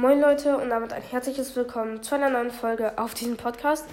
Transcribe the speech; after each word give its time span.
Moin 0.00 0.18
Leute 0.18 0.56
und 0.56 0.70
damit 0.70 0.94
ein 0.94 1.02
herzliches 1.02 1.54
Willkommen 1.56 2.02
zu 2.02 2.14
einer 2.14 2.30
neuen 2.30 2.50
Folge 2.50 2.96
auf 2.96 3.12
diesem 3.12 3.36
Podcast. 3.36 3.84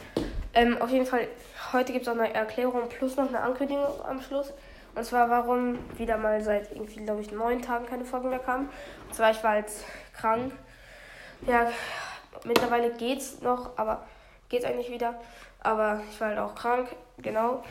Ähm, 0.53 0.81
auf 0.81 0.89
jeden 0.89 1.05
Fall, 1.05 1.27
heute 1.73 1.91
gibt 1.91 2.07
es 2.07 2.07
auch 2.07 2.17
eine 2.17 2.33
Erklärung 2.33 2.87
plus 2.87 3.17
noch 3.17 3.27
eine 3.27 3.41
Ankündigung 3.41 3.83
am 4.05 4.21
Schluss. 4.21 4.53
Und 4.95 5.03
zwar, 5.03 5.29
warum 5.29 5.77
wieder 5.97 6.17
mal 6.17 6.41
seit 6.41 6.71
irgendwie, 6.71 7.03
glaube 7.03 7.19
ich, 7.19 7.31
neun 7.33 7.61
Tagen 7.61 7.87
keine 7.87 8.05
Folgen 8.05 8.29
mehr 8.29 8.39
kamen. 8.39 8.69
Und 9.05 9.15
zwar, 9.15 9.31
ich 9.31 9.43
war 9.43 9.57
jetzt 9.57 9.83
krank. 10.13 10.53
Ja, 11.45 11.69
mittlerweile 12.45 12.93
geht's 12.93 13.41
noch, 13.41 13.77
aber 13.77 14.07
geht's 14.47 14.63
eigentlich 14.63 14.89
wieder. 14.89 15.19
Aber 15.59 16.01
ich 16.09 16.21
war 16.21 16.29
halt 16.29 16.39
auch 16.39 16.55
krank, 16.55 16.87
genau. 17.17 17.65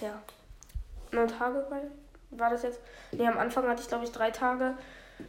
Ja, 0.00 0.20
neun 1.12 1.28
Tage 1.28 1.64
war 2.30 2.50
das 2.50 2.64
jetzt. 2.64 2.80
Nee, 3.12 3.28
am 3.28 3.38
Anfang 3.38 3.68
hatte 3.68 3.82
ich, 3.82 3.88
glaube 3.88 4.02
ich, 4.02 4.10
drei 4.10 4.32
Tage. 4.32 4.74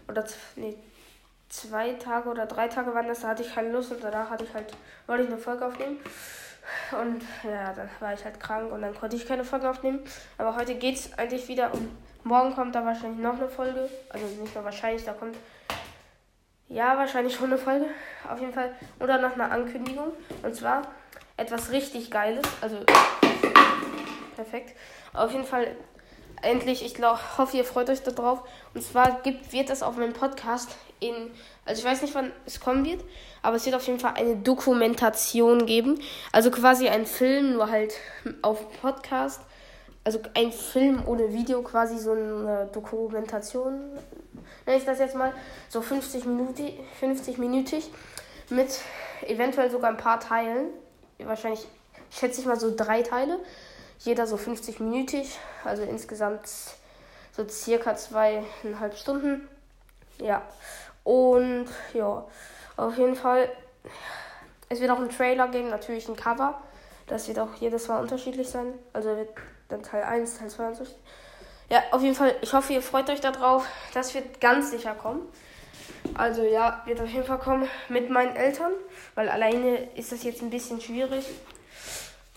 Oder, 0.08 0.26
nee, 0.56 0.76
zwei 1.50 1.94
Tage 1.94 2.30
oder 2.30 2.46
drei 2.46 2.68
Tage 2.68 2.94
waren 2.94 3.08
das, 3.08 3.22
da 3.22 3.30
hatte 3.30 3.44
ich 3.44 3.54
keine 3.54 3.72
Lust 3.72 3.92
und 3.92 4.04
danach 4.04 4.30
hatte 4.30 4.46
ich 4.46 4.54
halt, 4.54 4.72
wollte 5.08 5.24
ich 5.24 5.30
eine 5.30 5.38
Folge 5.38 5.66
aufnehmen. 5.66 6.00
Und 6.92 7.24
ja, 7.44 7.74
dann 7.74 7.90
war 8.00 8.14
ich 8.14 8.24
halt 8.24 8.40
krank 8.40 8.72
und 8.72 8.82
dann 8.82 8.94
konnte 8.94 9.16
ich 9.16 9.28
keine 9.28 9.44
Folge 9.44 9.70
aufnehmen. 9.70 10.02
Aber 10.38 10.56
heute 10.56 10.76
geht 10.76 10.96
es 10.96 11.18
eigentlich 11.18 11.48
wieder 11.48 11.74
und 11.74 11.90
morgen 12.24 12.54
kommt 12.54 12.76
da 12.76 12.86
wahrscheinlich 12.86 13.20
noch 13.20 13.38
eine 13.38 13.50
Folge. 13.50 13.90
Also 14.10 14.26
nicht 14.26 14.54
nur 14.54 14.64
wahrscheinlich, 14.64 15.04
da 15.04 15.14
kommt 15.14 15.36
ja 16.68 16.96
wahrscheinlich 16.96 17.34
schon 17.34 17.48
eine 17.48 17.58
Folge. 17.58 17.86
Auf 18.30 18.40
jeden 18.40 18.54
Fall. 18.54 18.76
Oder 19.00 19.18
noch 19.20 19.34
eine 19.34 19.50
Ankündigung. 19.50 20.14
Und 20.44 20.56
zwar 20.56 20.84
etwas 21.38 21.72
richtig 21.72 22.12
Geiles. 22.12 22.46
Also 22.62 22.78
perfekt. 24.36 24.78
Auf 25.14 25.32
jeden 25.32 25.46
Fall 25.46 25.76
endlich, 26.42 26.86
ich 26.86 26.94
glaub, 26.94 27.20
hoffe, 27.38 27.58
ihr 27.58 27.66
freut 27.66 27.90
euch 27.90 28.02
darauf. 28.04 28.42
Und 28.74 28.84
zwar 28.84 29.22
gibt, 29.22 29.52
wird 29.52 29.70
es 29.70 29.84
auf 29.84 29.98
meinem 29.98 30.14
Podcast 30.14 30.70
in, 31.00 31.32
also 31.66 31.80
ich 31.82 31.86
weiß 31.86 32.02
nicht, 32.02 32.14
wann 32.16 32.32
es 32.46 32.60
kommen 32.60 32.86
wird, 32.86 33.04
aber 33.42 33.56
es 33.56 33.66
wird 33.66 33.76
auf 33.76 33.86
jeden 33.88 34.00
Fall 34.00 34.14
eine 34.16 34.36
Dokumentation 34.36 35.66
geben. 35.66 36.00
Also 36.32 36.52
quasi 36.52 36.90
ein 36.90 37.06
Film, 37.06 37.54
nur 37.54 37.70
halt 37.70 37.94
auf 38.42 38.72
Podcast. 38.82 39.42
Also 40.04 40.20
ein 40.34 40.52
Film 40.52 41.04
ohne 41.06 41.34
Video, 41.34 41.62
quasi 41.62 41.98
so 41.98 42.14
eine 42.14 42.70
Dokumentation, 42.74 43.80
nenne 44.66 44.78
ich 44.78 44.86
das 44.86 45.00
jetzt 45.00 45.16
mal. 45.16 45.34
So 45.68 45.82
50 45.82 46.26
Minuten, 46.26 46.72
50 47.00 47.38
minütig 47.38 47.92
mit 48.50 48.80
eventuell 49.28 49.70
sogar 49.70 49.92
ein 49.92 49.98
paar 49.98 50.20
Teilen. 50.20 50.70
Wahrscheinlich, 51.20 51.68
schätze 52.10 52.42
ich 52.42 52.48
mal 52.48 52.60
so 52.60 52.74
drei 52.76 53.02
Teile. 53.04 53.40
Jeder 54.00 54.28
so 54.28 54.38
50 54.38 54.80
minütig, 54.80 55.38
also 55.64 55.84
insgesamt 55.84 56.42
so 57.36 57.48
circa 57.48 57.96
zweieinhalb 57.96 58.98
Stunden. 58.98 59.48
Ja. 60.20 60.42
Und 61.04 61.68
ja, 61.94 62.26
auf 62.78 62.98
jeden 62.98 63.16
Fall. 63.16 63.50
Es 64.70 64.80
wird 64.80 64.92
auch 64.92 65.00
einen 65.00 65.10
Trailer 65.10 65.48
geben, 65.48 65.70
natürlich 65.70 66.08
ein 66.08 66.16
Cover. 66.16 66.62
Das 67.08 67.28
wird 67.28 67.40
auch 67.40 67.56
jedes 67.60 67.88
Mal 67.88 68.00
unterschiedlich 68.00 68.50
sein. 68.50 68.74
Also 68.94 69.16
wird 69.16 69.30
dann 69.68 69.82
Teil 69.82 70.04
1, 70.04 70.38
Teil 70.38 70.50
2 70.50 70.68
und 70.68 70.76
so. 70.76 70.86
Ja, 71.70 71.84
auf 71.92 72.02
jeden 72.02 72.16
Fall, 72.16 72.36
ich 72.42 72.54
hoffe, 72.54 72.74
ihr 72.74 72.82
freut 72.82 73.10
euch 73.10 73.22
darauf. 73.22 73.66
Das 73.94 74.14
wird 74.14 74.40
ganz 74.40 74.72
sicher 74.72 74.94
kommen. 74.94 75.22
Also 76.14 76.44
ja, 76.44 76.82
wird 76.86 77.02
auf 77.02 77.10
jeden 77.10 77.26
Fall 77.26 77.40
kommen 77.40 77.68
mit 77.90 78.10
meinen 78.10 78.36
Eltern, 78.36 78.72
weil 79.16 79.30
alleine 79.30 79.90
ist 79.96 80.12
das 80.12 80.24
jetzt 80.24 80.42
ein 80.42 80.50
bisschen 80.50 80.82
schwierig. 80.82 81.26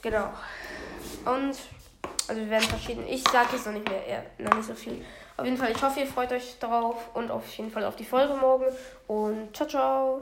Genau. 0.02 0.28
Und 1.24 1.56
also 2.28 2.40
wir 2.40 2.50
werden 2.50 2.68
verschieden. 2.68 3.04
Ich 3.08 3.22
sage 3.28 3.48
jetzt 3.52 3.66
noch 3.66 3.72
nicht 3.72 3.88
mehr, 3.88 4.06
eher, 4.06 4.24
noch 4.38 4.54
nicht 4.54 4.66
so 4.66 4.74
viel. 4.74 5.04
Auf 5.36 5.44
jeden 5.44 5.56
Fall, 5.56 5.72
ich 5.72 5.82
hoffe, 5.82 6.00
ihr 6.00 6.06
freut 6.06 6.32
euch 6.32 6.56
darauf 6.60 7.14
und 7.14 7.30
auf 7.30 7.46
jeden 7.56 7.70
Fall 7.70 7.84
auf 7.84 7.96
die 7.96 8.04
Folge 8.04 8.34
morgen. 8.34 8.66
Und 9.06 9.56
ciao, 9.56 9.68
ciao. 9.68 10.10